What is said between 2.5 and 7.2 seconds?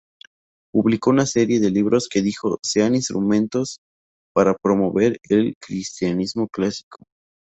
sean instrumentos para promover el "Cristianismo clásico".